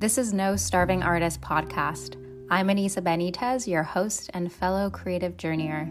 This 0.00 0.16
is 0.16 0.32
No 0.32 0.56
Starving 0.56 1.02
Artist 1.02 1.42
podcast. 1.42 2.16
I'm 2.48 2.68
Anisa 2.68 3.02
Benitez, 3.02 3.66
your 3.66 3.82
host 3.82 4.30
and 4.32 4.50
fellow 4.50 4.88
creative 4.88 5.36
journeyer. 5.36 5.90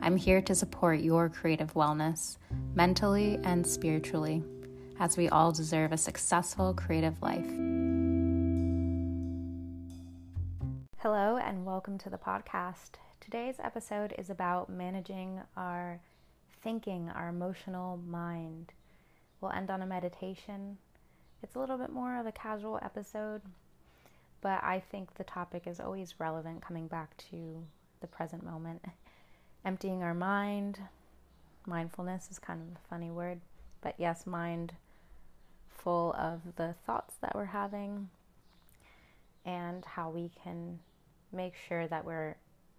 I'm 0.00 0.16
here 0.16 0.40
to 0.40 0.54
support 0.54 1.00
your 1.00 1.28
creative 1.28 1.74
wellness, 1.74 2.38
mentally 2.74 3.38
and 3.44 3.66
spiritually, 3.66 4.42
as 4.98 5.18
we 5.18 5.28
all 5.28 5.52
deserve 5.52 5.92
a 5.92 5.98
successful 5.98 6.72
creative 6.72 7.20
life. 7.20 7.44
Hello, 10.96 11.36
and 11.36 11.66
welcome 11.66 11.98
to 11.98 12.08
the 12.08 12.16
podcast. 12.16 12.92
Today's 13.20 13.56
episode 13.62 14.14
is 14.16 14.30
about 14.30 14.70
managing 14.70 15.38
our 15.54 16.00
thinking, 16.62 17.10
our 17.10 17.28
emotional 17.28 17.98
mind. 18.08 18.72
We'll 19.42 19.52
end 19.52 19.70
on 19.70 19.82
a 19.82 19.86
meditation 19.86 20.78
it's 21.42 21.54
a 21.54 21.58
little 21.58 21.78
bit 21.78 21.90
more 21.90 22.18
of 22.18 22.26
a 22.26 22.32
casual 22.32 22.78
episode, 22.82 23.40
but 24.40 24.62
I 24.62 24.80
think 24.80 25.14
the 25.14 25.24
topic 25.24 25.66
is 25.66 25.80
always 25.80 26.18
relevant 26.18 26.62
coming 26.62 26.86
back 26.86 27.16
to 27.30 27.64
the 28.00 28.06
present 28.06 28.44
moment. 28.44 28.84
Emptying 29.64 30.02
our 30.02 30.14
mind, 30.14 30.78
mindfulness 31.66 32.28
is 32.30 32.38
kind 32.38 32.60
of 32.62 32.68
a 32.68 32.88
funny 32.88 33.10
word, 33.10 33.40
but 33.82 33.94
yes, 33.98 34.26
mind 34.26 34.72
full 35.68 36.14
of 36.14 36.40
the 36.56 36.74
thoughts 36.86 37.14
that 37.20 37.34
we're 37.34 37.44
having 37.44 38.08
and 39.44 39.84
how 39.84 40.10
we 40.10 40.30
can 40.42 40.78
make 41.32 41.54
sure 41.68 41.86
that 41.88 42.04
we're 42.04 42.36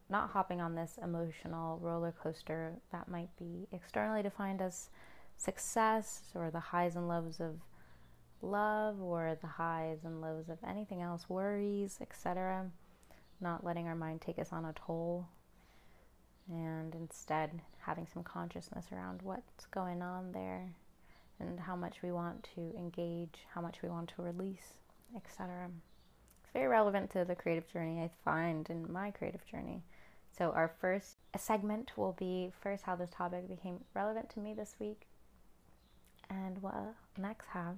not 0.09 0.29
hopping 0.29 0.61
on 0.61 0.75
this 0.75 0.99
emotional 1.01 1.79
roller 1.81 2.13
coaster 2.21 2.73
that 2.91 3.07
might 3.07 3.35
be 3.37 3.67
externally 3.71 4.21
defined 4.21 4.61
as 4.61 4.89
success 5.37 6.21
or 6.35 6.51
the 6.51 6.59
highs 6.59 6.95
and 6.95 7.07
lows 7.07 7.39
of 7.39 7.55
love 8.41 9.01
or 9.01 9.37
the 9.41 9.47
highs 9.47 9.99
and 10.03 10.21
lows 10.21 10.49
of 10.49 10.57
anything 10.67 11.01
else, 11.01 11.29
worries, 11.29 11.97
etc. 12.01 12.69
Not 13.39 13.65
letting 13.65 13.87
our 13.87 13.95
mind 13.95 14.21
take 14.21 14.39
us 14.39 14.49
on 14.51 14.65
a 14.65 14.73
toll 14.73 15.27
and 16.49 16.93
instead 16.95 17.61
having 17.79 18.07
some 18.11 18.23
consciousness 18.23 18.85
around 18.91 19.21
what's 19.21 19.65
going 19.67 20.01
on 20.01 20.31
there 20.31 20.73
and 21.39 21.59
how 21.59 21.75
much 21.75 21.97
we 22.03 22.11
want 22.11 22.47
to 22.55 22.73
engage, 22.77 23.45
how 23.53 23.61
much 23.61 23.81
we 23.81 23.89
want 23.89 24.11
to 24.15 24.21
release, 24.21 24.73
etc. 25.15 25.69
It's 26.43 26.51
very 26.53 26.67
relevant 26.67 27.09
to 27.11 27.25
the 27.25 27.35
creative 27.35 27.71
journey 27.71 28.01
I 28.01 28.09
find 28.23 28.69
in 28.69 28.91
my 28.91 29.11
creative 29.11 29.45
journey. 29.45 29.81
So, 30.37 30.51
our 30.51 30.71
first 30.79 31.17
segment 31.37 31.91
will 31.97 32.13
be 32.13 32.51
first 32.61 32.83
how 32.83 32.95
this 32.95 33.09
topic 33.09 33.49
became 33.49 33.83
relevant 33.93 34.29
to 34.31 34.39
me 34.39 34.53
this 34.53 34.75
week, 34.79 35.07
and 36.29 36.61
we'll 36.61 36.95
next 37.17 37.47
have 37.47 37.77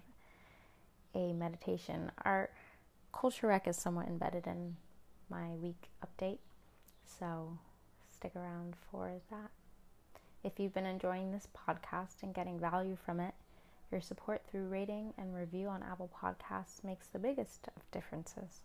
a 1.16 1.34
meditation. 1.34 2.12
Our 2.24 2.50
culture 3.14 3.48
rec 3.48 3.68
is 3.68 3.78
somewhat 3.78 4.08
embedded 4.08 4.48
in 4.48 4.76
my 5.30 5.50
week 5.62 5.90
update, 6.06 6.40
so 7.20 7.58
stick 8.14 8.36
around 8.36 8.76
for 8.92 9.14
that. 9.30 9.52
If 10.44 10.60
you've 10.60 10.74
been 10.74 10.86
enjoying 10.86 11.32
this 11.32 11.48
podcast 11.68 12.24
and 12.24 12.34
getting 12.34 12.60
value 12.60 12.98
from 13.06 13.20
it, 13.20 13.34
your 13.92 14.02
support 14.02 14.42
through 14.50 14.68
rating 14.68 15.14
and 15.18 15.36
review 15.36 15.68
on 15.68 15.84
Apple 15.84 16.10
Podcasts 16.22 16.84
makes 16.84 17.08
the 17.08 17.20
biggest 17.20 17.68
of 17.76 17.92
differences. 17.92 18.62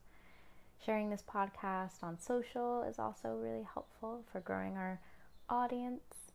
Sharing 0.85 1.11
this 1.11 1.23
podcast 1.23 2.03
on 2.03 2.19
social 2.19 2.83
is 2.83 2.99
also 2.99 3.37
really 3.37 3.67
helpful 3.75 4.25
for 4.33 4.41
growing 4.41 4.77
our 4.77 5.01
audience 5.51 6.33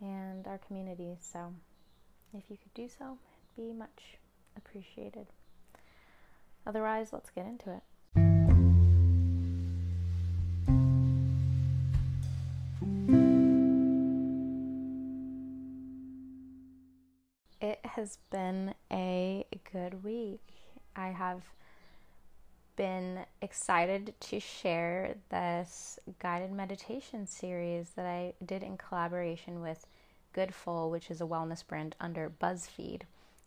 and 0.00 0.46
our 0.46 0.58
community. 0.58 1.16
So, 1.20 1.52
if 2.34 2.44
you 2.48 2.56
could 2.56 2.74
do 2.74 2.88
so, 2.88 3.18
it'd 3.56 3.68
be 3.68 3.72
much 3.72 4.18
appreciated. 4.56 5.26
Otherwise, 6.66 7.12
let's 7.12 7.30
get 7.30 7.46
into 7.46 7.70
it. 7.70 7.82
It 17.60 17.80
has 17.84 18.18
been 18.30 18.74
a 18.92 19.46
good 19.72 20.04
week. 20.04 20.40
I 20.94 21.08
have 21.08 21.42
been 22.76 23.20
excited 23.40 24.14
to 24.20 24.38
share 24.40 25.14
this 25.30 25.98
guided 26.18 26.52
meditation 26.52 27.26
series 27.26 27.90
that 27.96 28.06
I 28.06 28.34
did 28.44 28.62
in 28.62 28.76
collaboration 28.76 29.62
with 29.62 29.86
Goodful, 30.32 30.90
which 30.90 31.10
is 31.10 31.20
a 31.20 31.26
wellness 31.26 31.66
brand 31.66 31.96
under 31.98 32.30
BuzzFeed, 32.30 33.02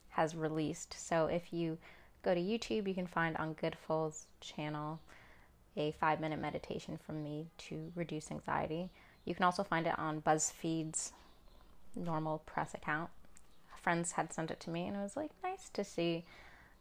has 0.09 0.35
released. 0.35 0.95
So 0.97 1.27
if 1.27 1.53
you 1.53 1.77
go 2.23 2.33
to 2.33 2.39
YouTube, 2.39 2.87
you 2.87 2.93
can 2.93 3.07
find 3.07 3.35
on 3.37 3.53
Goodful's 3.53 4.25
channel 4.41 4.99
a 5.77 5.91
five 5.91 6.19
minute 6.19 6.39
meditation 6.39 6.99
from 7.05 7.23
me 7.23 7.47
to 7.57 7.91
reduce 7.95 8.31
anxiety. 8.31 8.89
You 9.25 9.35
can 9.35 9.45
also 9.45 9.63
find 9.63 9.87
it 9.87 9.97
on 9.97 10.21
BuzzFeed's 10.21 11.13
normal 11.95 12.39
press 12.45 12.73
account. 12.73 13.09
Friends 13.81 14.13
had 14.13 14.33
sent 14.33 14.51
it 14.51 14.59
to 14.61 14.69
me, 14.69 14.87
and 14.87 14.95
it 14.95 15.01
was 15.01 15.15
like 15.15 15.31
nice 15.43 15.69
to 15.69 15.83
see 15.83 16.25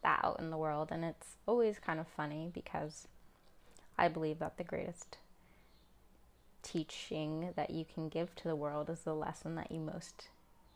that 0.02 0.20
out 0.24 0.40
in 0.40 0.50
the 0.50 0.56
world. 0.56 0.88
And 0.90 1.04
it's 1.04 1.36
always 1.46 1.78
kind 1.78 2.00
of 2.00 2.08
funny 2.08 2.50
because 2.52 3.06
I 3.96 4.08
believe 4.08 4.38
that 4.40 4.56
the 4.56 4.64
greatest 4.64 5.18
teaching 6.62 7.52
that 7.56 7.70
you 7.70 7.84
can 7.84 8.08
give 8.08 8.34
to 8.36 8.48
the 8.48 8.56
world 8.56 8.90
is 8.90 9.00
the 9.00 9.14
lesson 9.14 9.54
that 9.54 9.70
you 9.70 9.80
most 9.80 10.28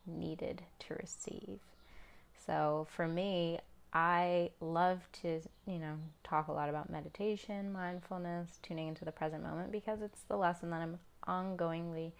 needed 0.07 0.63
to 0.81 0.95
receive. 0.95 1.59
So 2.47 2.87
for 2.91 3.07
me, 3.07 3.59
I 3.93 4.51
love 4.61 5.01
to, 5.21 5.41
you 5.67 5.79
know, 5.79 5.97
talk 6.25 6.49
a 6.49 6.53
lot 6.53 6.71
about 6.71 6.89
meditation, 6.89 7.73
mindfulness, 7.73 8.59
tuning 8.63 8.89
into 8.89 9.05
the 9.05 9.13
present 9.13 9.43
moment 9.43 9.71
because 9.71 10.01
it's 10.01 10.23
the 10.23 10.37
lesson 10.37 10.71
that 10.71 10.81
I'm 10.81 10.99
ongoingly 11.29 12.13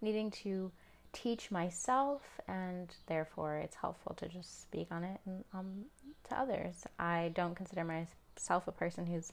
needing 0.00 0.30
to 0.30 0.70
teach 1.12 1.50
myself, 1.50 2.22
and 2.46 2.94
therefore 3.06 3.56
it's 3.56 3.76
helpful 3.76 4.14
to 4.14 4.28
just 4.28 4.62
speak 4.62 4.88
on 4.90 5.02
it 5.02 5.20
and, 5.26 5.44
um, 5.52 5.84
to 6.28 6.38
others. 6.38 6.84
I 6.98 7.32
don't 7.34 7.56
consider 7.56 7.84
myself 7.84 8.68
a 8.68 8.72
person 8.72 9.06
who's 9.06 9.32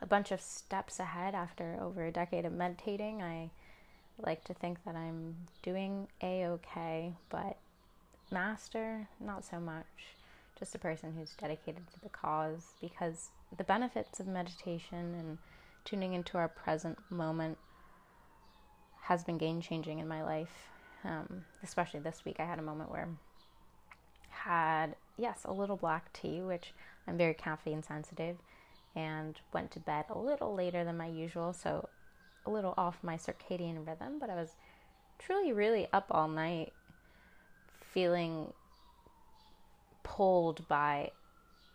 a 0.00 0.06
bunch 0.06 0.32
of 0.32 0.40
steps 0.40 0.98
ahead 0.98 1.34
after 1.34 1.78
over 1.80 2.06
a 2.06 2.10
decade 2.10 2.44
of 2.44 2.52
meditating. 2.52 3.22
I 3.22 3.50
like 4.18 4.42
to 4.44 4.54
think 4.54 4.82
that 4.84 4.96
I'm 4.96 5.36
doing 5.62 6.08
a 6.22 6.46
okay, 6.46 7.12
but 7.28 7.56
master, 8.30 9.08
not 9.20 9.44
so 9.44 9.60
much 9.60 9.86
just 10.58 10.74
a 10.74 10.78
person 10.78 11.14
who's 11.16 11.34
dedicated 11.40 11.86
to 11.92 12.00
the 12.00 12.08
cause 12.08 12.74
because 12.80 13.30
the 13.56 13.64
benefits 13.64 14.20
of 14.20 14.26
meditation 14.26 15.14
and 15.18 15.38
tuning 15.84 16.12
into 16.12 16.36
our 16.36 16.48
present 16.48 16.98
moment 17.10 17.56
has 19.02 19.24
been 19.24 19.38
game 19.38 19.60
changing 19.60 19.98
in 19.98 20.08
my 20.08 20.22
life. 20.22 20.68
Um, 21.04 21.44
especially 21.62 22.00
this 22.00 22.24
week, 22.24 22.36
I 22.40 22.44
had 22.44 22.58
a 22.58 22.62
moment 22.62 22.90
where 22.90 23.08
I 23.08 24.50
had 24.50 24.96
yes 25.16 25.40
a 25.44 25.52
little 25.52 25.76
black 25.76 26.12
tea, 26.12 26.42
which 26.42 26.74
I'm 27.06 27.16
very 27.16 27.34
caffeine 27.34 27.82
sensitive, 27.82 28.36
and 28.94 29.40
went 29.52 29.70
to 29.72 29.80
bed 29.80 30.06
a 30.10 30.18
little 30.18 30.54
later 30.54 30.84
than 30.84 30.96
my 30.96 31.06
usual, 31.06 31.52
so 31.52 31.88
a 32.44 32.50
little 32.50 32.74
off 32.76 32.98
my 33.02 33.16
circadian 33.16 33.86
rhythm. 33.86 34.18
But 34.18 34.28
I 34.28 34.34
was 34.34 34.56
truly 35.18 35.52
really 35.52 35.88
up 35.92 36.06
all 36.10 36.28
night, 36.28 36.72
feeling 37.80 38.52
pulled 40.08 40.66
by 40.68 41.10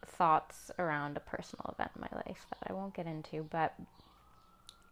thoughts 0.06 0.72
around 0.80 1.16
a 1.16 1.20
personal 1.20 1.74
event 1.74 1.92
in 1.96 2.02
my 2.02 2.18
life 2.26 2.46
that 2.50 2.70
I 2.70 2.74
won't 2.74 2.96
get 2.96 3.06
into, 3.06 3.48
but 3.50 3.74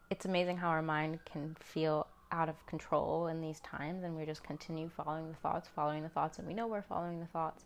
it's 0.09 0.25
amazing 0.25 0.57
how 0.57 0.69
our 0.69 0.81
mind 0.81 1.19
can 1.25 1.57
feel 1.59 2.07
out 2.31 2.47
of 2.47 2.65
control 2.65 3.27
in 3.27 3.41
these 3.41 3.59
times 3.59 4.03
and 4.03 4.15
we 4.15 4.25
just 4.25 4.43
continue 4.43 4.89
following 4.95 5.27
the 5.29 5.37
thoughts, 5.37 5.67
following 5.75 6.03
the 6.03 6.09
thoughts, 6.09 6.37
and 6.37 6.47
we 6.47 6.53
know 6.53 6.67
we're 6.67 6.81
following 6.83 7.19
the 7.19 7.25
thoughts, 7.25 7.65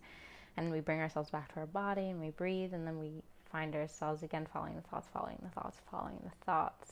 and 0.58 0.72
we 0.72 0.80
bring 0.80 1.02
ourselves 1.02 1.30
back 1.30 1.54
to 1.54 1.60
our 1.60 1.68
body 1.68 2.10
and 2.10 2.22
we 2.22 2.30
breathe, 2.30 2.74
and 2.74 2.88
then 2.88 2.98
we 2.98 3.12
find 3.52 3.76
ourselves 3.76 4.24
again 4.24 4.48
following 4.52 4.76
the 4.76 4.82
thoughts, 4.82 5.08
following 5.14 5.38
the 5.44 5.50
thoughts, 5.50 5.82
following 5.92 6.20
the 6.24 6.46
thoughts. 6.46 6.92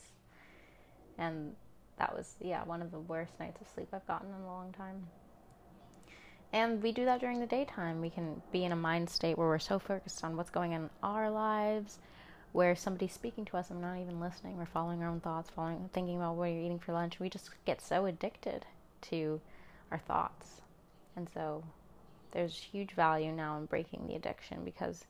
And 1.18 1.54
that 1.98 2.14
was, 2.14 2.34
yeah, 2.40 2.64
one 2.64 2.82
of 2.82 2.90
the 2.90 3.00
worst 3.00 3.32
nights 3.40 3.60
of 3.60 3.68
sleep 3.68 3.88
I've 3.92 4.06
gotten 4.06 4.28
in 4.28 4.42
a 4.42 4.46
long 4.46 4.72
time. 4.72 5.06
And 6.54 6.80
we 6.84 6.92
do 6.92 7.04
that 7.06 7.18
during 7.18 7.40
the 7.40 7.46
daytime. 7.46 8.00
We 8.00 8.10
can 8.10 8.40
be 8.52 8.64
in 8.64 8.70
a 8.70 8.76
mind 8.76 9.10
state 9.10 9.36
where 9.36 9.48
we're 9.48 9.58
so 9.58 9.80
focused 9.80 10.22
on 10.22 10.36
what's 10.36 10.50
going 10.50 10.72
on 10.72 10.82
in 10.82 10.90
our 11.02 11.28
lives, 11.28 11.98
where 12.52 12.76
somebody's 12.76 13.12
speaking 13.12 13.44
to 13.46 13.56
us 13.56 13.70
and 13.70 13.80
not 13.80 13.98
even 13.98 14.20
listening. 14.20 14.56
We're 14.56 14.66
following 14.66 15.02
our 15.02 15.08
own 15.08 15.18
thoughts, 15.18 15.50
following, 15.50 15.90
thinking 15.92 16.16
about 16.16 16.36
what 16.36 16.44
you're 16.44 16.60
eating 16.60 16.78
for 16.78 16.92
lunch. 16.92 17.18
We 17.18 17.28
just 17.28 17.50
get 17.64 17.80
so 17.80 18.06
addicted 18.06 18.64
to 19.10 19.40
our 19.90 19.98
thoughts. 19.98 20.60
And 21.16 21.28
so 21.34 21.64
there's 22.30 22.54
huge 22.54 22.92
value 22.92 23.32
now 23.32 23.58
in 23.58 23.66
breaking 23.66 24.06
the 24.06 24.14
addiction 24.14 24.62
because, 24.64 25.06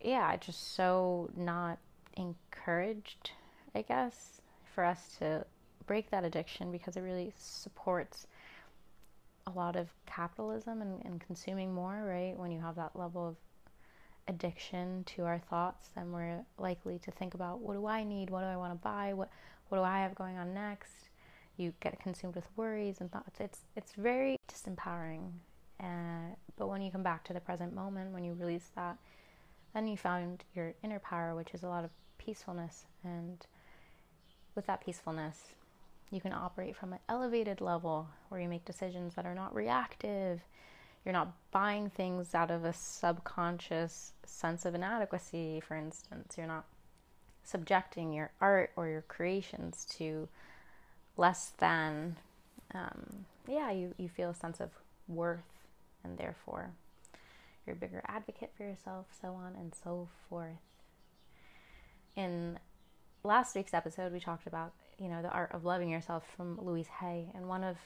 yeah, 0.00 0.32
it's 0.32 0.46
just 0.46 0.74
so 0.74 1.30
not 1.36 1.78
encouraged, 2.16 3.30
I 3.72 3.82
guess, 3.82 4.40
for 4.74 4.84
us 4.84 5.14
to 5.20 5.46
break 5.86 6.10
that 6.10 6.24
addiction 6.24 6.72
because 6.72 6.96
it 6.96 7.02
really 7.02 7.32
supports 7.36 8.26
a 9.46 9.50
lot 9.50 9.76
of 9.76 9.88
capitalism 10.06 10.82
and, 10.82 11.04
and 11.04 11.20
consuming 11.20 11.72
more, 11.72 12.04
right? 12.04 12.36
When 12.36 12.50
you 12.50 12.60
have 12.60 12.76
that 12.76 12.94
level 12.94 13.28
of 13.28 13.36
addiction 14.28 15.04
to 15.04 15.24
our 15.24 15.38
thoughts, 15.38 15.88
then 15.94 16.12
we're 16.12 16.44
likely 16.58 16.98
to 17.00 17.10
think 17.10 17.34
about 17.34 17.60
what 17.60 17.74
do 17.74 17.86
I 17.86 18.04
need? 18.04 18.30
What 18.30 18.40
do 18.40 18.46
I 18.46 18.56
want 18.56 18.72
to 18.72 18.78
buy? 18.78 19.12
What 19.12 19.30
what 19.68 19.78
do 19.78 19.84
I 19.84 20.00
have 20.00 20.14
going 20.14 20.36
on 20.36 20.52
next? 20.52 21.10
You 21.56 21.72
get 21.80 22.00
consumed 22.00 22.34
with 22.34 22.46
worries 22.56 23.00
and 23.00 23.10
thoughts. 23.10 23.40
It's 23.40 23.60
it's 23.76 23.92
very 23.92 24.36
disempowering. 24.52 25.30
Uh, 25.80 26.34
but 26.56 26.68
when 26.68 26.82
you 26.82 26.90
come 26.90 27.02
back 27.02 27.24
to 27.24 27.32
the 27.32 27.40
present 27.40 27.74
moment, 27.74 28.12
when 28.12 28.24
you 28.24 28.34
release 28.34 28.70
that, 28.76 28.98
then 29.72 29.86
you 29.86 29.96
found 29.96 30.44
your 30.54 30.74
inner 30.84 30.98
power, 30.98 31.34
which 31.34 31.54
is 31.54 31.62
a 31.62 31.68
lot 31.68 31.84
of 31.84 31.90
peacefulness. 32.18 32.84
And 33.02 33.46
with 34.54 34.66
that 34.66 34.84
peacefulness, 34.84 35.38
you 36.10 36.20
can 36.20 36.32
operate 36.32 36.76
from 36.76 36.92
an 36.92 36.98
elevated 37.08 37.60
level 37.60 38.08
where 38.28 38.40
you 38.40 38.48
make 38.48 38.64
decisions 38.64 39.14
that 39.14 39.26
are 39.26 39.34
not 39.34 39.54
reactive. 39.54 40.40
You're 41.04 41.12
not 41.12 41.32
buying 41.50 41.90
things 41.90 42.34
out 42.34 42.50
of 42.50 42.64
a 42.64 42.72
subconscious 42.72 44.12
sense 44.24 44.64
of 44.64 44.74
inadequacy, 44.74 45.60
for 45.60 45.76
instance. 45.76 46.34
You're 46.36 46.46
not 46.46 46.66
subjecting 47.42 48.12
your 48.12 48.32
art 48.40 48.72
or 48.76 48.88
your 48.88 49.02
creations 49.02 49.86
to 49.98 50.28
less 51.16 51.52
than. 51.58 52.16
Um, 52.74 53.26
yeah, 53.48 53.70
you, 53.70 53.94
you 53.96 54.08
feel 54.08 54.30
a 54.30 54.34
sense 54.34 54.60
of 54.60 54.70
worth 55.08 55.40
and 56.04 56.18
therefore 56.18 56.70
you're 57.66 57.76
a 57.76 57.78
bigger 57.78 58.02
advocate 58.06 58.50
for 58.56 58.64
yourself, 58.64 59.06
so 59.20 59.28
on 59.28 59.54
and 59.54 59.72
so 59.74 60.08
forth. 60.28 60.56
In 62.16 62.58
last 63.22 63.54
week's 63.54 63.74
episode, 63.74 64.12
we 64.12 64.20
talked 64.20 64.46
about, 64.46 64.72
you 65.00 65.08
know, 65.08 65.22
the 65.22 65.30
art 65.30 65.50
of 65.52 65.64
loving 65.64 65.88
yourself 65.88 66.24
from 66.36 66.58
Louise 66.60 66.88
Hay, 67.00 67.30
and 67.34 67.48
one 67.48 67.64
of 67.64 67.76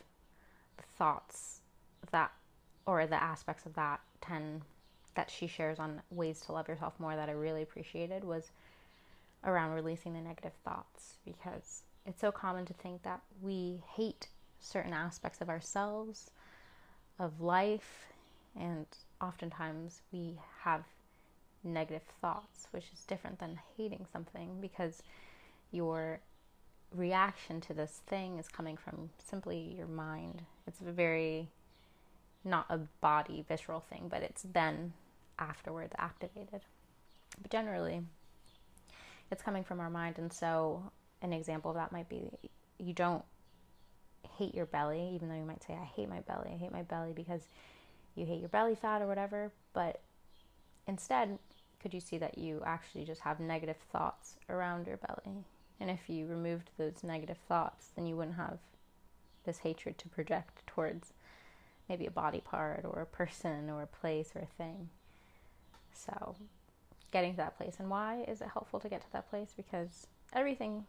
the 0.77 0.83
thoughts 0.99 1.61
that, 2.11 2.33
or 2.87 3.07
the 3.07 3.23
aspects 3.23 3.65
of 3.67 3.75
that 3.75 4.01
10 4.21 4.63
that 5.15 5.31
she 5.31 5.47
shares 5.47 5.79
on 5.79 6.03
ways 6.11 6.41
to 6.41 6.53
love 6.53 6.67
yourself 6.67 6.95
more 6.99 7.15
that 7.15 7.29
I 7.29 7.33
really 7.33 7.63
appreciated 7.63 8.25
was 8.25 8.51
around 9.45 9.73
releasing 9.75 10.13
the 10.13 10.21
negative 10.21 10.55
thoughts. 10.65 11.19
Because 11.25 11.83
it's 12.05 12.21
so 12.21 12.33
common 12.33 12.67
to 12.67 12.75
think 12.75 13.05
that 13.05 13.21
we 13.41 13.81
hate 13.97 14.27
certain 14.61 14.93
aspects 14.93 15.41
of 15.41 15.49
ourselves, 15.49 16.33
of 17.21 17.41
life, 17.41 18.09
and 18.59 18.87
oftentimes 19.21 20.03
we 20.13 20.39
have 20.63 20.83
negative 21.63 22.03
thoughts, 22.21 22.67
which 22.73 22.91
is 22.93 23.05
different 23.05 23.39
than 23.39 23.61
hating 23.77 24.07
something 24.13 24.61
because 24.61 25.03
your 25.71 26.21
reaction 26.95 27.61
to 27.63 27.75
this 27.75 28.01
thing 28.07 28.39
is 28.39 28.49
coming 28.49 28.77
from 28.77 29.11
simply 29.19 29.75
your 29.77 29.87
mind. 29.87 30.43
It's 30.67 30.81
a 30.81 30.93
very 30.93 31.49
not 32.45 32.67
a 32.69 32.79
body 33.01 33.45
visceral 33.49 33.81
thing, 33.81 34.07
but 34.09 34.23
it's 34.23 34.45
then 34.53 34.93
afterwards 35.39 35.95
activated. 35.99 36.61
But 37.41 37.51
generally, 37.51 38.03
it's 39.31 39.43
coming 39.43 39.65
from 39.65 39.81
our 39.81 39.91
mind, 39.91 40.19
and 40.19 40.33
so 40.33 40.93
an 41.23 41.33
example 41.33 41.71
of 41.71 41.77
that 41.77 41.91
might 41.91 42.09
be 42.09 42.31
you 42.79 42.93
don't 42.93 43.25
hate 44.39 44.55
your 44.55 44.67
belly, 44.67 45.11
even 45.15 45.29
though 45.29 45.37
you 45.37 45.45
might 45.45 45.63
say, 45.63 45.75
I 45.75 45.85
hate 45.85 46.09
my 46.09 46.21
belly, 46.21 46.51
I 46.53 46.57
hate 46.57 46.73
my 46.73 46.83
belly 46.83 47.13
because 47.15 47.49
you 48.15 48.27
hate 48.27 48.41
your 48.41 48.49
belly 48.49 48.75
fat 48.75 49.03
or 49.03 49.07
whatever, 49.07 49.51
but 49.73 50.01
instead, 50.87 51.39
could 51.81 51.95
you 51.95 52.01
see 52.01 52.19
that 52.19 52.39
you 52.39 52.63
actually 52.65 53.05
just 53.05 53.23
have 53.23 53.41
negative 53.41 53.77
thoughts 53.91 54.37
around 54.49 54.87
your 54.87 54.99
belly? 54.99 55.45
And 55.81 55.91
if 55.91 56.09
you 56.09 56.27
removed 56.27 56.71
those 56.79 57.03
negative 57.03 57.39
thoughts, 57.49 57.89
then 57.95 58.07
you 58.07 58.17
wouldn't 58.17 58.37
have 58.37 58.59
this 59.45 59.59
hatred 59.59 59.99
to 59.99 60.09
project 60.09 60.67
towards 60.67 61.13
maybe 61.89 62.07
a 62.07 62.11
body 62.11 62.41
part 62.41 62.85
or 62.85 63.01
a 63.01 63.07
person 63.07 63.69
or 63.69 63.83
a 63.83 63.87
place 63.87 64.33
or 64.35 64.41
a 64.41 64.47
thing. 64.47 64.89
So, 65.93 66.37
getting 67.13 67.33
to 67.33 67.37
that 67.39 67.57
place. 67.57 67.77
And 67.79 67.91
why 67.91 68.25
is 68.27 68.41
it 68.41 68.49
helpful 68.53 68.81
to 68.81 68.89
get 68.89 69.03
to 69.03 69.13
that 69.13 69.31
place? 69.31 69.53
Because 69.57 70.07
everything 70.33 70.85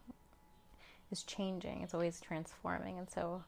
is 1.10 1.22
changing, 1.22 1.82
it's 1.82 1.94
always 1.94 2.20
transforming. 2.20 2.98
And 2.98 3.10
so, 3.10 3.44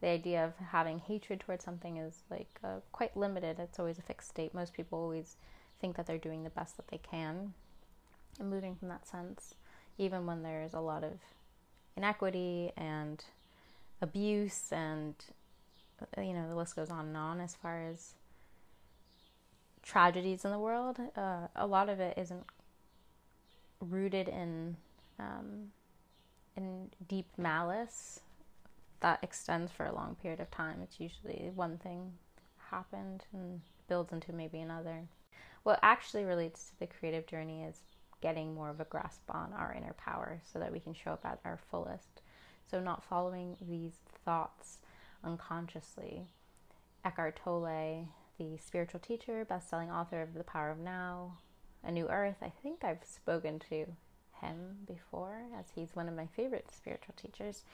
the 0.00 0.08
idea 0.08 0.44
of 0.44 0.54
having 0.70 0.98
hatred 0.98 1.40
towards 1.40 1.64
something 1.64 1.96
is 1.96 2.22
like 2.28 2.58
uh, 2.64 2.80
quite 2.90 3.16
limited. 3.16 3.58
It's 3.58 3.78
always 3.78 3.98
a 3.98 4.02
fixed 4.02 4.28
state. 4.28 4.52
Most 4.52 4.74
people 4.74 4.98
always 4.98 5.36
think 5.80 5.96
that 5.96 6.06
they're 6.06 6.18
doing 6.18 6.42
the 6.42 6.50
best 6.50 6.76
that 6.76 6.88
they 6.88 6.98
can. 6.98 7.54
And 8.40 8.50
moving 8.50 8.74
from 8.74 8.88
that 8.88 9.06
sense, 9.06 9.54
even 9.98 10.26
when 10.26 10.42
there's 10.42 10.74
a 10.74 10.80
lot 10.80 11.04
of 11.04 11.12
inequity 11.96 12.72
and 12.76 13.24
abuse, 14.00 14.72
and 14.72 15.14
uh, 16.16 16.20
you 16.20 16.32
know, 16.32 16.48
the 16.48 16.56
list 16.56 16.76
goes 16.76 16.90
on 16.90 17.06
and 17.06 17.16
on 17.16 17.40
as 17.40 17.54
far 17.54 17.82
as 17.82 18.14
tragedies 19.82 20.44
in 20.44 20.50
the 20.50 20.58
world, 20.58 20.98
uh, 21.16 21.48
a 21.56 21.66
lot 21.66 21.88
of 21.88 22.00
it 22.00 22.16
isn't 22.16 22.44
rooted 23.80 24.28
in 24.28 24.76
um, 25.18 25.68
in 26.56 26.90
deep 27.08 27.26
malice 27.36 28.20
that 29.00 29.18
extends 29.22 29.70
for 29.72 29.84
a 29.86 29.94
long 29.94 30.16
period 30.22 30.40
of 30.40 30.50
time. 30.50 30.80
It's 30.82 31.00
usually 31.00 31.50
one 31.54 31.78
thing 31.78 32.12
happened 32.70 33.24
and 33.32 33.60
builds 33.88 34.12
into 34.12 34.32
maybe 34.32 34.60
another. 34.60 35.02
What 35.64 35.80
actually 35.82 36.24
relates 36.24 36.66
to 36.66 36.78
the 36.78 36.86
creative 36.86 37.26
journey 37.26 37.62
is 37.62 37.80
getting 38.22 38.54
more 38.54 38.70
of 38.70 38.80
a 38.80 38.84
grasp 38.84 39.22
on 39.28 39.52
our 39.52 39.74
inner 39.74 39.94
power 39.94 40.40
so 40.50 40.58
that 40.58 40.72
we 40.72 40.80
can 40.80 40.94
show 40.94 41.10
up 41.12 41.24
at 41.24 41.40
our 41.44 41.58
fullest. 41.70 42.22
So, 42.70 42.80
not 42.80 43.04
following 43.04 43.56
these 43.60 43.98
thoughts 44.24 44.78
unconsciously. 45.22 46.24
Eckhart 47.04 47.38
Tolle, 47.44 48.08
the 48.38 48.56
spiritual 48.56 49.00
teacher, 49.00 49.44
best 49.44 49.68
selling 49.68 49.90
author 49.90 50.22
of 50.22 50.34
The 50.34 50.44
Power 50.44 50.70
of 50.70 50.78
Now, 50.78 51.38
A 51.84 51.90
New 51.90 52.08
Earth, 52.08 52.36
I 52.40 52.52
think 52.62 52.84
I've 52.84 53.04
spoken 53.04 53.58
to 53.70 53.86
him 54.40 54.78
before 54.86 55.42
as 55.58 55.66
he's 55.74 55.94
one 55.94 56.08
of 56.08 56.14
my 56.14 56.26
favorite 56.34 56.70
spiritual 56.72 57.14
teachers 57.16 57.64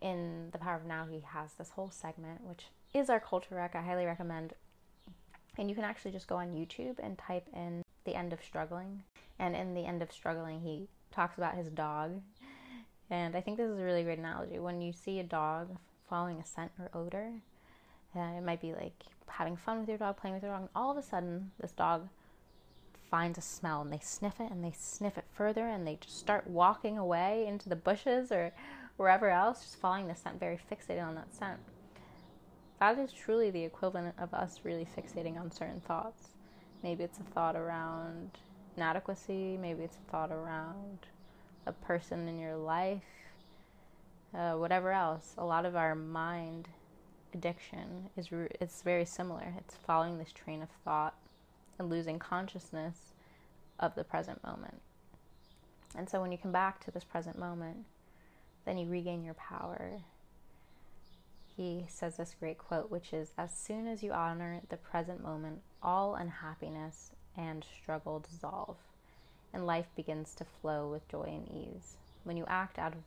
in 0.00 0.48
The 0.52 0.58
Power 0.58 0.76
of 0.76 0.84
Now, 0.84 1.06
he 1.10 1.20
has 1.20 1.52
this 1.54 1.70
whole 1.70 1.90
segment, 1.90 2.42
which 2.44 2.66
is 2.92 3.10
our 3.10 3.20
culture 3.20 3.54
rec. 3.54 3.74
I 3.74 3.82
highly 3.82 4.06
recommend. 4.06 4.54
And 5.58 5.68
you 5.68 5.74
can 5.74 5.84
actually 5.84 6.12
just 6.12 6.26
go 6.26 6.36
on 6.36 6.54
YouTube 6.54 6.98
and 7.02 7.16
type 7.16 7.46
in 7.54 7.82
The 8.06 8.14
End 8.14 8.32
of 8.32 8.42
Struggling. 8.42 9.02
And 9.38 9.54
in 9.54 9.74
The 9.74 9.84
End 9.84 10.00
of 10.00 10.10
Struggling, 10.10 10.60
he 10.60 10.88
talks 11.12 11.36
about 11.36 11.54
his 11.54 11.68
dog. 11.68 12.22
And 13.10 13.36
I 13.36 13.40
think 13.40 13.58
this 13.58 13.68
is 13.68 13.78
a 13.78 13.84
really 13.84 14.02
great 14.02 14.18
analogy. 14.18 14.58
When 14.58 14.80
you 14.80 14.92
see 14.92 15.20
a 15.20 15.24
dog 15.24 15.76
following 16.08 16.38
a 16.38 16.44
scent 16.46 16.72
or 16.78 16.90
odor, 16.94 17.32
uh, 18.16 18.38
it 18.38 18.42
might 18.42 18.60
be 18.60 18.72
like 18.72 18.94
having 19.28 19.56
fun 19.56 19.80
with 19.80 19.88
your 19.88 19.98
dog, 19.98 20.16
playing 20.16 20.34
with 20.34 20.42
your 20.42 20.52
dog, 20.52 20.62
and 20.62 20.70
all 20.74 20.90
of 20.90 20.96
a 20.96 21.02
sudden, 21.02 21.50
this 21.60 21.72
dog 21.72 22.08
finds 23.10 23.38
a 23.38 23.42
smell 23.42 23.82
and 23.82 23.92
they 23.92 24.00
sniff 24.02 24.40
it 24.40 24.50
and 24.50 24.64
they 24.64 24.72
sniff 24.76 25.16
it 25.16 25.24
further 25.32 25.68
and 25.68 25.86
they 25.86 25.96
just 26.00 26.18
start 26.18 26.46
walking 26.48 26.98
away 26.98 27.46
into 27.46 27.68
the 27.68 27.76
bushes 27.76 28.32
or 28.32 28.52
wherever 28.96 29.28
else, 29.28 29.62
just 29.62 29.76
following 29.76 30.08
the 30.08 30.14
scent, 30.14 30.40
very 30.40 30.58
fixated 30.70 31.06
on 31.06 31.14
that 31.14 31.32
scent. 31.32 31.60
That 32.80 32.98
is 32.98 33.12
truly 33.12 33.50
the 33.50 33.64
equivalent 33.64 34.14
of 34.18 34.34
us 34.34 34.60
really 34.64 34.86
fixating 34.96 35.38
on 35.38 35.50
certain 35.50 35.80
thoughts. 35.80 36.30
Maybe 36.82 37.04
it's 37.04 37.18
a 37.18 37.22
thought 37.22 37.56
around 37.56 38.30
inadequacy, 38.76 39.56
maybe 39.56 39.82
it's 39.82 39.96
a 39.96 40.10
thought 40.10 40.30
around 40.30 40.98
a 41.66 41.72
person 41.72 42.28
in 42.28 42.38
your 42.38 42.56
life, 42.56 43.02
uh, 44.34 44.52
whatever 44.52 44.92
else. 44.92 45.34
A 45.38 45.44
lot 45.44 45.66
of 45.66 45.74
our 45.74 45.94
mind 45.94 46.68
addiction 47.34 48.10
is 48.16 48.28
it's 48.32 48.82
very 48.82 49.04
similar. 49.04 49.54
It's 49.58 49.76
following 49.76 50.18
this 50.18 50.32
train 50.32 50.62
of 50.62 50.68
thought 50.84 51.14
and 51.78 51.90
losing 51.90 52.18
consciousness 52.18 53.14
of 53.78 53.94
the 53.94 54.04
present 54.04 54.42
moment. 54.44 54.80
And 55.96 56.08
so 56.08 56.20
when 56.20 56.32
you 56.32 56.38
come 56.38 56.52
back 56.52 56.84
to 56.84 56.90
this 56.90 57.04
present 57.04 57.38
moment, 57.38 57.84
then 58.64 58.78
you 58.78 58.88
regain 58.88 59.24
your 59.24 59.34
power. 59.34 60.02
He 61.56 61.86
says 61.88 62.16
this 62.16 62.34
great 62.38 62.58
quote, 62.58 62.90
which 62.90 63.12
is 63.12 63.32
As 63.38 63.52
soon 63.52 63.86
as 63.86 64.02
you 64.02 64.12
honor 64.12 64.60
the 64.68 64.76
present 64.76 65.22
moment, 65.22 65.60
all 65.86 66.16
unhappiness 66.16 67.12
and 67.36 67.64
struggle 67.80 68.18
dissolve, 68.18 68.76
and 69.54 69.64
life 69.64 69.86
begins 69.94 70.34
to 70.34 70.44
flow 70.44 70.90
with 70.90 71.08
joy 71.08 71.28
and 71.28 71.48
ease. 71.48 71.96
When 72.24 72.36
you 72.36 72.44
act 72.48 72.78
out 72.78 72.92
of 72.92 72.98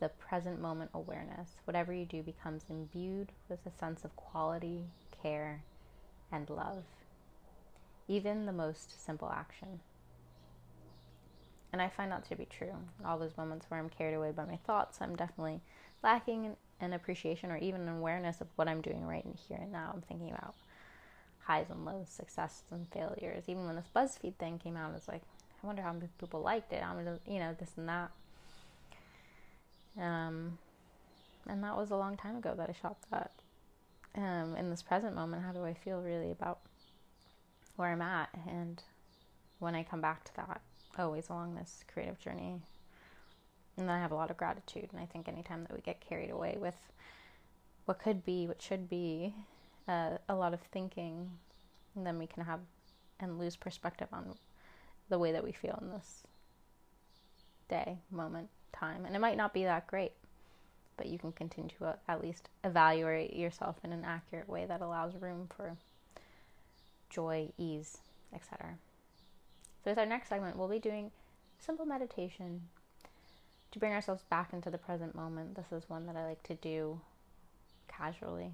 the 0.00 0.08
present 0.08 0.60
moment 0.60 0.90
awareness, 0.94 1.50
whatever 1.64 1.92
you 1.92 2.06
do 2.06 2.22
becomes 2.22 2.64
imbued 2.70 3.32
with 3.50 3.58
a 3.66 3.78
sense 3.78 4.02
of 4.02 4.16
quality, 4.16 4.86
care, 5.22 5.62
and 6.32 6.48
love. 6.48 6.84
Even 8.08 8.46
the 8.46 8.52
most 8.52 9.04
simple 9.04 9.30
action. 9.30 9.80
And 11.72 11.82
I 11.82 11.88
find 11.88 12.10
that 12.10 12.24
to 12.30 12.34
be 12.34 12.46
true. 12.46 12.74
All 13.04 13.18
those 13.18 13.36
moments 13.36 13.66
where 13.68 13.78
I'm 13.78 13.90
carried 13.90 14.14
away 14.14 14.32
by 14.32 14.46
my 14.46 14.56
thoughts, 14.66 14.98
I'm 15.00 15.14
definitely 15.14 15.60
lacking 16.02 16.56
an 16.80 16.94
appreciation 16.94 17.50
or 17.50 17.58
even 17.58 17.82
an 17.82 17.88
awareness 17.88 18.40
of 18.40 18.48
what 18.56 18.68
I'm 18.68 18.80
doing 18.80 19.04
right 19.04 19.24
in 19.24 19.34
here 19.34 19.58
and 19.60 19.70
now. 19.70 19.92
I'm 19.94 20.00
thinking 20.00 20.30
about 20.30 20.54
highs 21.50 21.70
and 21.70 21.84
lows, 21.84 22.08
successes 22.08 22.62
and 22.70 22.86
failures. 22.92 23.44
Even 23.48 23.66
when 23.66 23.76
this 23.76 23.90
BuzzFeed 23.94 24.36
thing 24.36 24.58
came 24.58 24.76
out, 24.76 24.90
I 24.90 24.94
was 24.94 25.08
like, 25.08 25.22
I 25.62 25.66
wonder 25.66 25.82
how 25.82 25.92
many 25.92 26.08
people 26.18 26.40
liked 26.40 26.72
it. 26.72 26.82
I'm 26.82 26.96
gonna, 26.96 27.18
you 27.26 27.38
know, 27.40 27.56
this 27.58 27.72
and 27.76 27.88
that. 27.88 28.10
Um, 30.00 30.58
and 31.48 31.62
that 31.64 31.76
was 31.76 31.90
a 31.90 31.96
long 31.96 32.16
time 32.16 32.36
ago 32.36 32.54
that 32.56 32.70
I 32.70 32.72
shot 32.72 32.96
that. 33.10 33.32
Um, 34.16 34.56
in 34.56 34.70
this 34.70 34.82
present 34.82 35.14
moment, 35.14 35.42
how 35.42 35.52
do 35.52 35.64
I 35.64 35.74
feel 35.74 36.00
really 36.00 36.30
about 36.30 36.58
where 37.80 37.90
I'm 37.90 38.02
at. 38.02 38.28
And 38.46 38.82
when 39.58 39.74
I 39.74 39.82
come 39.82 40.00
back 40.00 40.24
to 40.24 40.36
that, 40.36 40.60
always 40.98 41.30
along 41.30 41.54
this 41.54 41.82
creative 41.92 42.20
journey, 42.20 42.60
and 43.76 43.90
I 43.90 43.98
have 43.98 44.12
a 44.12 44.14
lot 44.14 44.30
of 44.30 44.36
gratitude. 44.36 44.88
And 44.92 45.00
I 45.00 45.06
think 45.06 45.28
anytime 45.28 45.62
that 45.62 45.74
we 45.74 45.80
get 45.80 46.00
carried 46.00 46.30
away 46.30 46.58
with 46.60 46.76
what 47.86 47.98
could 47.98 48.24
be, 48.24 48.46
what 48.46 48.60
should 48.60 48.88
be, 48.88 49.34
uh, 49.90 50.18
a 50.28 50.34
lot 50.34 50.54
of 50.54 50.60
thinking, 50.72 51.30
then 51.96 52.18
we 52.18 52.26
can 52.26 52.44
have 52.44 52.60
and 53.18 53.38
lose 53.38 53.56
perspective 53.56 54.08
on 54.12 54.34
the 55.08 55.18
way 55.18 55.32
that 55.32 55.42
we 55.42 55.52
feel 55.52 55.78
in 55.82 55.90
this 55.90 56.22
day, 57.68 57.98
moment, 58.10 58.48
time. 58.72 59.04
And 59.04 59.16
it 59.16 59.18
might 59.18 59.36
not 59.36 59.52
be 59.52 59.64
that 59.64 59.88
great, 59.88 60.12
but 60.96 61.06
you 61.06 61.18
can 61.18 61.32
continue 61.32 61.70
to 61.78 61.86
uh, 61.86 61.96
at 62.08 62.22
least 62.22 62.48
evaluate 62.64 63.34
yourself 63.34 63.76
in 63.82 63.92
an 63.92 64.04
accurate 64.04 64.48
way 64.48 64.64
that 64.64 64.80
allows 64.80 65.14
room 65.16 65.48
for 65.54 65.76
joy, 67.10 67.48
ease, 67.58 67.98
etc. 68.32 68.78
So, 69.82 69.90
with 69.90 69.98
our 69.98 70.06
next 70.06 70.28
segment, 70.28 70.56
we'll 70.56 70.68
be 70.68 70.78
doing 70.78 71.10
simple 71.58 71.84
meditation 71.84 72.62
to 73.72 73.78
bring 73.78 73.92
ourselves 73.92 74.22
back 74.30 74.52
into 74.52 74.70
the 74.70 74.78
present 74.78 75.14
moment. 75.14 75.56
This 75.56 75.72
is 75.72 75.90
one 75.90 76.06
that 76.06 76.16
I 76.16 76.26
like 76.26 76.42
to 76.44 76.54
do 76.54 77.00
casually. 77.88 78.52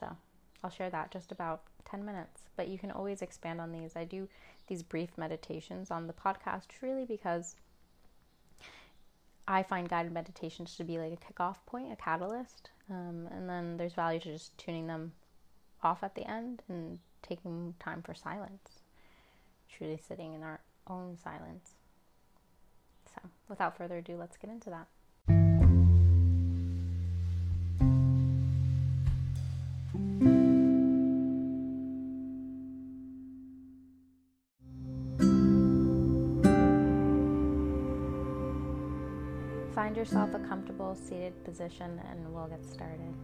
So, 0.00 0.16
I'll 0.64 0.70
share 0.70 0.90
that 0.90 1.10
just 1.10 1.30
about 1.30 1.62
10 1.84 2.04
minutes, 2.04 2.42
but 2.56 2.68
you 2.68 2.78
can 2.78 2.90
always 2.90 3.22
expand 3.22 3.60
on 3.60 3.72
these. 3.72 3.96
I 3.96 4.04
do 4.04 4.28
these 4.66 4.82
brief 4.82 5.10
meditations 5.16 5.90
on 5.90 6.06
the 6.06 6.12
podcast 6.12 6.66
really 6.82 7.04
because 7.04 7.56
I 9.48 9.62
find 9.62 9.88
guided 9.88 10.12
meditations 10.12 10.76
to 10.76 10.84
be 10.84 10.98
like 10.98 11.12
a 11.12 11.16
kickoff 11.16 11.56
point, 11.66 11.92
a 11.92 11.96
catalyst, 11.96 12.70
um, 12.88 13.28
and 13.32 13.48
then 13.48 13.76
there's 13.76 13.94
value 13.94 14.20
to 14.20 14.32
just 14.32 14.56
tuning 14.58 14.86
them 14.86 15.12
off 15.82 16.02
at 16.02 16.14
the 16.14 16.28
end 16.30 16.62
and 16.68 16.98
taking 17.22 17.74
time 17.80 18.02
for 18.02 18.14
silence, 18.14 18.80
truly 19.68 19.96
sitting 19.96 20.34
in 20.34 20.42
our 20.42 20.60
own 20.86 21.16
silence. 21.16 21.72
So, 23.06 23.28
without 23.48 23.76
further 23.76 23.98
ado, 23.98 24.16
let's 24.16 24.36
get 24.36 24.50
into 24.50 24.70
that. 24.70 24.86
Find 39.80 39.96
yourself 39.96 40.34
a 40.34 40.38
comfortable 40.40 40.94
seated 40.94 41.42
position 41.42 41.98
and 42.10 42.34
we'll 42.34 42.48
get 42.48 42.62
started. 42.66 43.14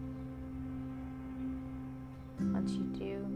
Once 2.40 2.72
you 2.72 2.84
do, 2.98 3.26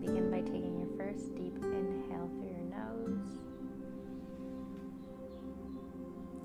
begin 0.00 0.32
by 0.32 0.40
taking 0.40 0.80
your 0.80 0.88
first 0.98 1.32
deep 1.36 1.54
inhale 1.58 2.28
through 2.34 2.50
your 2.50 2.66
nose 2.74 3.38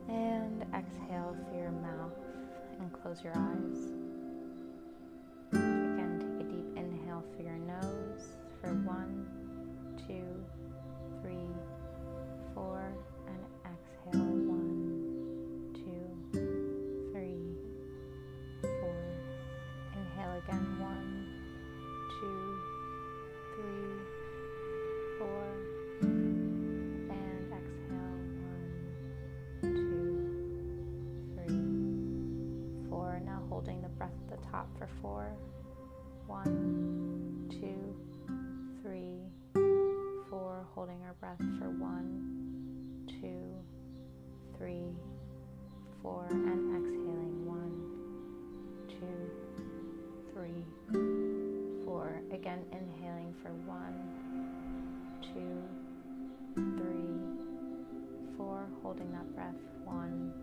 and 0.10 0.64
exhale 0.76 1.36
through 1.50 1.58
your 1.58 1.72
mouth 1.72 2.14
and 2.80 2.94
close 2.94 3.24
your 3.24 3.34
eyes. 3.36 4.09
Again, 20.46 20.80
one, 20.80 21.28
two, 22.20 22.60
three, 23.56 23.92
four, 25.18 25.44
and 26.02 27.52
exhale 27.52 28.20
one, 28.48 28.66
two, 29.62 30.08
three, 31.36 32.90
four. 32.90 33.22
Now 33.26 33.42
holding 33.50 33.82
the 33.82 33.90
breath 33.90 34.14
at 34.30 34.40
the 34.40 34.48
top 34.48 34.68
for 34.78 34.88
four. 35.02 35.36
One, 36.28 37.48
two, 37.50 37.96
three, 38.82 39.20
four. 40.30 40.66
Holding 40.74 41.02
our 41.04 41.16
breath 41.20 41.42
for 41.58 41.70
one, 41.70 43.06
two, 43.08 43.56
three, 44.58 44.96
four, 46.02 46.28
and 46.30 46.79
for 53.42 53.52
one, 53.66 53.94
two, 55.22 55.64
three, 56.78 58.36
four. 58.38 58.68
Holding 58.82 59.12
that 59.12 59.36
breath. 59.36 59.56
One, 59.86 60.34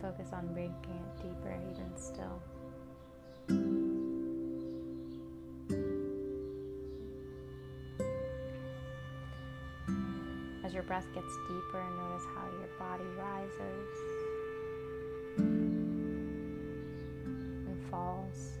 focus 0.00 0.28
on 0.32 0.54
making 0.54 0.72
it 0.72 1.16
deeper, 1.22 1.54
even 1.70 1.96
still. 1.96 2.40
As 10.64 10.72
your 10.72 10.84
breath 10.84 11.06
gets 11.14 11.36
deeper, 11.48 11.82
notice 11.98 12.26
how 12.34 12.46
your 12.58 12.68
body 12.78 13.04
rises 13.18 13.88
and 17.66 17.78
falls. 17.90 18.58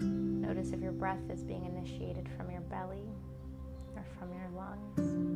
Notice 0.00 0.72
if 0.72 0.80
your 0.80 0.92
breath 0.92 1.30
is 1.30 1.42
being 1.44 1.64
initiated 1.64 2.28
from 2.36 2.50
your 2.50 2.62
belly 2.62 3.08
or 3.96 4.04
from 4.18 4.32
your 4.32 4.48
lungs. 4.54 5.27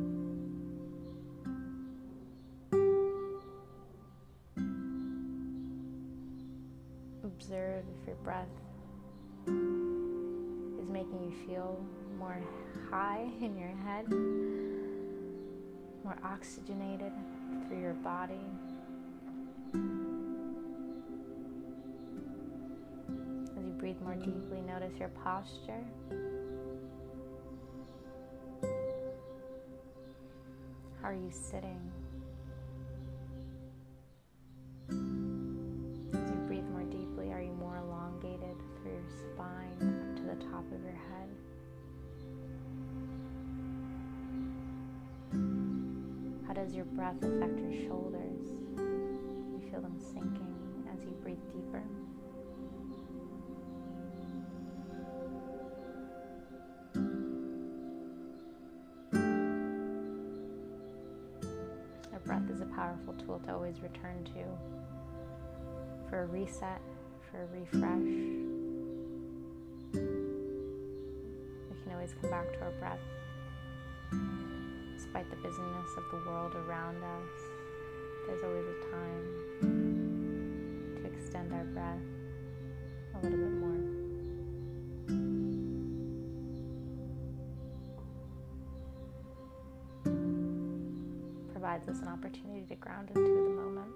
Observe 7.53 7.85
if 8.01 8.07
your 8.07 8.15
breath 8.23 8.47
is 9.45 10.89
making 10.89 11.21
you 11.21 11.31
feel 11.45 11.85
more 12.17 12.41
high 12.89 13.29
in 13.41 13.55
your 13.55 13.75
head, 13.85 14.09
more 16.03 16.17
oxygenated 16.23 17.11
through 17.67 17.79
your 17.79 17.93
body. 17.93 18.41
As 23.55 23.63
you 23.63 23.73
breathe 23.77 24.01
more 24.01 24.15
deeply, 24.15 24.61
notice 24.65 24.97
your 24.99 25.09
posture. 25.09 25.85
How 31.03 31.09
are 31.09 31.13
you 31.13 31.29
sitting? 31.29 31.91
Breath 62.25 62.49
is 62.49 62.61
a 62.61 62.65
powerful 62.65 63.13
tool 63.13 63.39
to 63.45 63.53
always 63.53 63.81
return 63.81 64.23
to 64.25 64.43
for 66.09 66.23
a 66.23 66.25
reset, 66.27 66.81
for 67.29 67.43
a 67.43 67.47
refresh. 67.59 67.99
We 69.93 71.75
can 71.83 71.91
always 71.91 72.13
come 72.21 72.29
back 72.29 72.51
to 72.53 72.59
our 72.61 72.71
breath. 72.79 72.99
Despite 74.95 75.29
the 75.29 75.35
busyness 75.37 75.97
of 75.97 76.03
the 76.11 76.17
world 76.29 76.55
around 76.55 77.03
us, 77.03 77.29
there's 78.27 78.43
always 78.43 78.65
a 78.67 78.79
time 78.91 79.23
to 80.97 81.05
extend 81.07 81.51
our 81.53 81.65
breath 81.65 81.99
a 83.15 83.17
little 83.23 83.37
bit 83.37 83.53
more. 83.53 83.62
Provides 91.73 91.89
us 91.89 92.03
an 92.03 92.13
opportunity 92.13 92.67
to 92.67 92.75
ground 92.75 93.09
into 93.09 93.21
the 93.21 93.49
moment. 93.49 93.89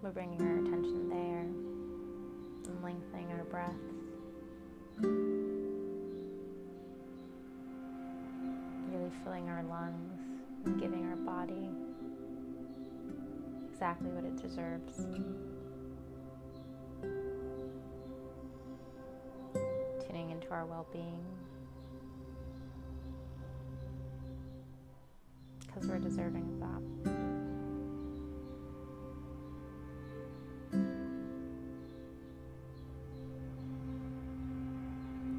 We're 0.00 0.12
bringing 0.12 0.40
our 0.40 0.58
attention 0.58 1.08
there 1.08 1.40
and 1.40 2.84
lengthening 2.84 3.32
our 3.32 3.42
breaths. 3.42 3.74
Really 8.92 9.10
filling 9.24 9.48
our 9.48 9.64
lungs 9.64 10.22
and 10.64 10.80
giving 10.80 11.04
our 11.06 11.16
body 11.16 11.70
exactly 13.72 14.10
what 14.10 14.22
it 14.22 14.36
deserves. 14.40 14.94
Tuning 20.06 20.30
into 20.30 20.50
our 20.50 20.66
well 20.66 20.86
being 20.92 21.18
because 25.82 25.90
we're 25.90 25.98
deserving 25.98 26.42
of 26.42 26.60
that. 26.60 26.82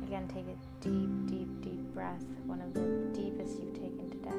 Again, 0.08 0.28
take 0.28 0.46
a 0.48 0.58
deep, 0.82 1.10
deep, 1.28 1.62
deep 1.62 1.80
breath, 1.94 2.24
one 2.46 2.60
of 2.62 2.74
the 2.74 2.82
deepest 3.14 3.60
you've 3.60 3.74
taken 3.74 4.10
today. 4.10 4.32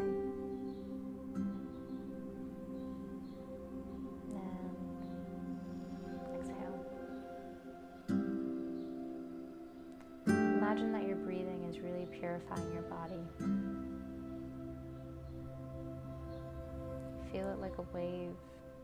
Imagine 10.27 10.93
that 10.93 11.07
your 11.07 11.17
breathing 11.17 11.65
is 11.69 11.79
really 11.79 12.07
purifying 12.07 12.73
your 12.73 12.83
body. 12.83 13.74
Feel 17.35 17.51
it 17.51 17.59
like 17.61 17.77
a 17.79 17.87
wave 17.93 18.31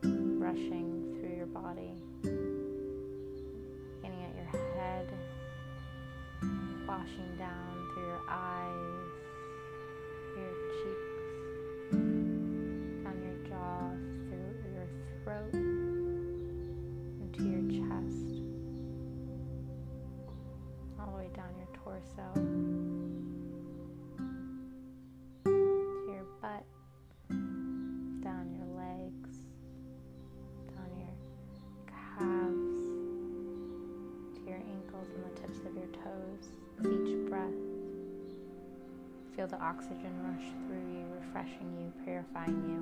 rushing 0.02 1.14
through 1.21 1.37
your 1.37 1.47
body, 1.47 1.92
beginning 4.02 4.25
at 4.25 4.35
your 4.35 4.75
head 4.75 5.07
washing 6.85 7.37
down 7.38 7.88
through 7.95 8.09
your 8.09 8.23
eyes, 8.28 9.00
Feel 39.40 39.49
the 39.49 39.64
oxygen 39.64 40.12
rush 40.23 40.49
through 40.66 40.87
you, 40.92 41.02
refreshing 41.18 41.73
you, 41.80 41.90
purifying 42.04 42.62
you. 42.69 42.80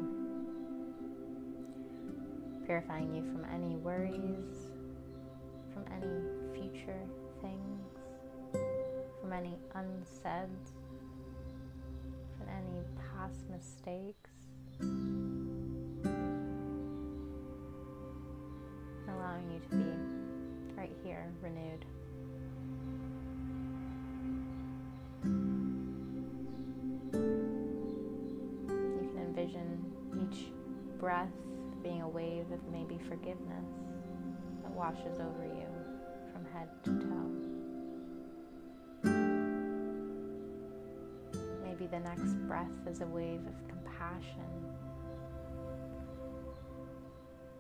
Purifying 2.67 3.15
you 3.15 3.23
from 3.23 3.45
any 3.55 3.77
worries, 3.77 4.73
from 5.73 5.85
any 5.93 6.19
future 6.53 7.07
things, 7.41 7.93
from 9.21 9.33
any 9.33 9.57
unsaid, 9.77 10.49
from 12.37 12.49
any 12.49 12.83
past 13.15 13.49
mistakes. 13.51 14.33
Allowing 19.09 19.49
you 19.53 19.61
to 19.61 19.77
be 19.77 19.93
right 20.77 20.97
here, 21.05 21.33
renewed. 21.41 21.85
Breath 30.99 31.31
being 31.83 32.03
a 32.03 32.09
wave 32.09 32.51
of 32.53 32.61
maybe 32.73 32.99
forgiveness 33.09 33.65
that 34.63 34.73
washes 34.73 35.21
over 35.21 35.45
you 35.45 35.67
from 36.33 36.45
head 36.53 36.69
to 36.83 36.91
toe. 36.99 37.31
Maybe 41.65 41.87
the 41.87 42.01
next 42.01 42.35
breath 42.49 42.87
is 42.91 43.01
a 43.01 43.07
wave 43.07 43.47
of 43.47 43.69
compassion 43.69 44.43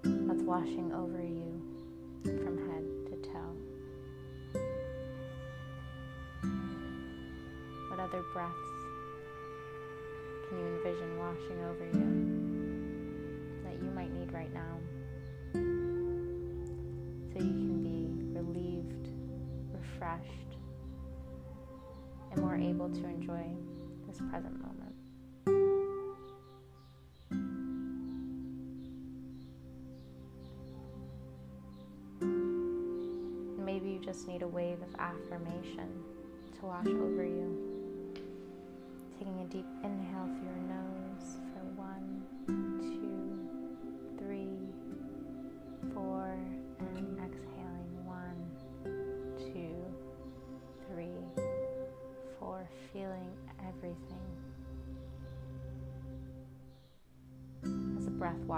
that's 0.03 0.43
washing 0.43 0.93
over 0.93 1.23
you 1.23 1.63
from 2.25 2.59
head 2.69 2.85
to 3.07 3.17
toe. 3.31 3.55
What 7.89 8.01
other 8.01 8.23
breaths 8.33 8.55
can 10.49 10.59
you 10.59 10.67
envision 10.67 11.19
washing 11.19 11.65
over 11.65 11.85
you 11.85 12.28
refreshed, 20.19 20.57
and 22.33 22.41
more 22.41 22.57
able 22.57 22.89
to 22.89 23.05
enjoy 23.05 23.45
this 24.07 24.19
present 24.31 24.61
moment. 24.61 24.95
Maybe 33.65 33.91
you 33.91 33.99
just 33.99 34.27
need 34.27 34.43
a 34.43 34.49
wave 34.49 34.79
of 34.83 34.95
affirmation 34.99 35.89
to 36.59 36.67
wash 36.67 36.87
over 36.87 37.25
you. 37.25 37.57
Taking 39.19 39.41
a 39.41 39.45
deep 39.45 39.67
inhale 39.85 39.98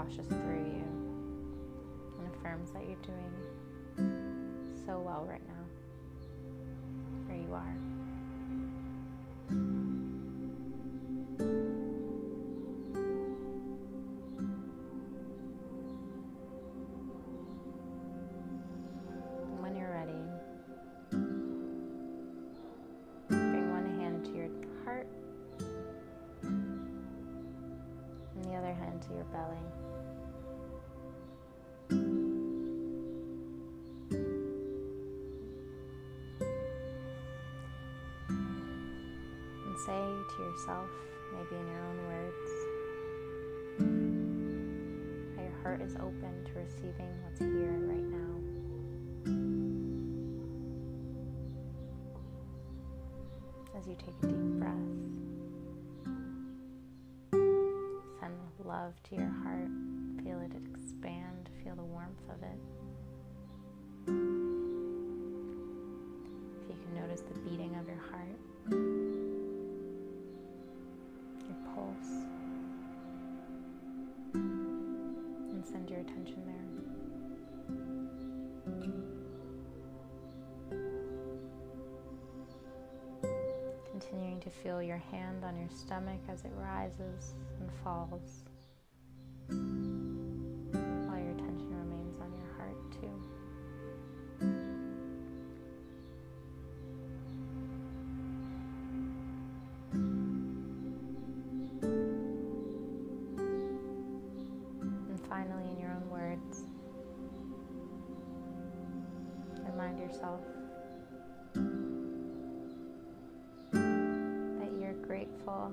washes 0.03 0.25
through 0.25 0.65
you 0.65 0.83
and 2.17 2.27
affirms 2.35 2.71
that 2.71 2.81
you're 2.87 2.95
doing 3.05 3.33
so 4.83 4.99
well 4.99 5.25
right 5.29 5.45
now, 5.47 5.63
where 7.27 7.37
you 7.37 7.53
are. 7.53 7.75
When 19.59 19.75
you're 19.75 19.91
ready, 19.91 20.23
bring 23.27 23.69
one 23.71 23.85
hand 23.99 24.25
to 24.25 24.31
your 24.33 24.49
heart 24.83 25.07
and 28.33 29.80
yourself, 40.51 40.89
maybe 41.31 41.55
in 41.55 41.67
your 41.67 41.79
own 41.79 41.97
words, 42.07 42.51
how 45.37 45.41
your 45.43 45.57
heart 45.63 45.81
is 45.81 45.95
open 45.95 46.43
to 46.43 46.51
receiving 46.59 47.09
what's 47.23 47.39
here 47.39 47.79
right 47.87 48.03
now. 48.03 48.35
As 53.77 53.87
you 53.87 53.95
take 53.95 54.15
a 54.23 54.27
deep 54.27 54.59
breath, 54.59 54.73
send 58.19 58.35
love 58.65 59.01
to 59.03 59.15
your 59.15 59.33
heart. 59.43 59.71
Feel 60.23 60.41
it 60.41 60.51
expand, 60.75 61.49
feel 61.63 61.75
the 61.75 61.83
warmth 61.83 62.21
of 62.29 62.43
it. 62.43 62.59
If 66.61 66.69
you 66.69 66.75
can 66.83 66.93
notice 67.01 67.21
the 67.21 67.39
beating 67.39 67.73
of 67.75 67.87
your 67.87 68.01
heart, 68.11 68.37
send 75.81 75.89
your 75.89 75.99
attention 76.01 76.43
there. 76.45 76.55
Continuing 83.91 84.39
to 84.41 84.49
feel 84.49 84.81
your 84.81 84.97
hand 84.97 85.43
on 85.43 85.57
your 85.57 85.69
stomach 85.69 86.19
as 86.29 86.45
it 86.45 86.51
rises 86.55 87.33
and 87.59 87.69
falls. 87.83 88.43
Yourself 110.11 110.41
that 113.73 114.71
you're 114.79 114.93
grateful 115.07 115.71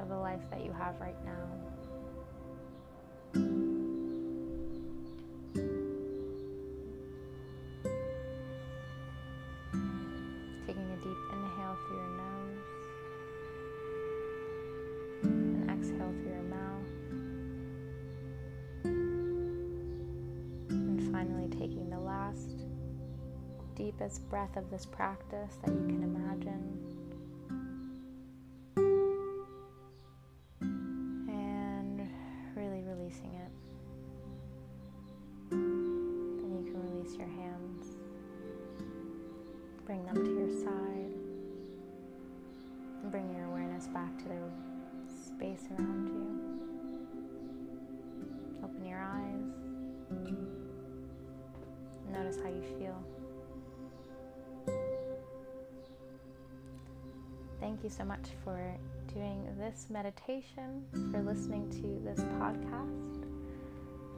of 0.00 0.08
the 0.08 0.16
life 0.16 0.40
that 0.50 0.64
you 0.64 0.72
have 0.72 0.98
right 1.00 1.16
now. 1.24 1.71
Deepest 23.82 24.28
breath 24.30 24.56
of 24.56 24.70
this 24.70 24.86
practice 24.86 25.56
that 25.64 25.72
you 25.72 25.86
can 25.86 26.04
imagine. 26.04 26.91
Thank 57.62 57.84
you 57.84 57.90
so 57.90 58.04
much 58.04 58.26
for 58.42 58.60
doing 59.14 59.46
this 59.56 59.86
meditation, 59.88 60.84
for 61.12 61.22
listening 61.22 61.70
to 61.70 62.02
this 62.04 62.18
podcast. 62.40 63.24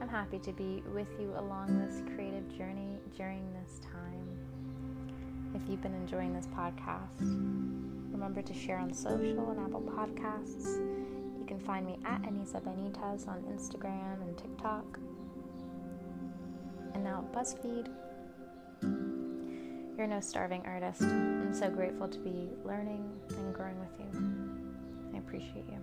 I'm 0.01 0.09
happy 0.09 0.39
to 0.39 0.51
be 0.51 0.81
with 0.95 1.07
you 1.19 1.31
along 1.37 1.77
this 1.77 2.01
creative 2.15 2.49
journey 2.57 2.97
during 3.15 3.47
this 3.53 3.79
time. 3.81 4.27
If 5.53 5.61
you've 5.69 5.83
been 5.83 5.93
enjoying 5.93 6.33
this 6.33 6.47
podcast, 6.47 7.21
remember 8.11 8.41
to 8.41 8.53
share 8.53 8.79
on 8.79 8.91
social 8.91 9.51
and 9.51 9.59
Apple 9.59 9.83
Podcasts. 9.95 10.79
You 11.39 11.45
can 11.45 11.59
find 11.59 11.85
me 11.85 11.99
at 12.03 12.23
Anisa 12.23 12.59
Benitez 12.63 13.27
on 13.27 13.43
Instagram 13.43 14.23
and 14.23 14.35
TikTok 14.35 14.97
and 16.95 17.03
now 17.03 17.23
BuzzFeed. 17.31 17.89
You're 19.97 20.07
no 20.07 20.19
starving 20.19 20.63
artist. 20.65 21.01
I'm 21.03 21.53
so 21.53 21.69
grateful 21.69 22.09
to 22.09 22.19
be 22.19 22.49
learning 22.65 23.09
and 23.29 23.53
growing 23.53 23.79
with 23.79 23.97
you. 23.97 25.15
I 25.15 25.19
appreciate 25.19 25.65
you. 25.69 25.81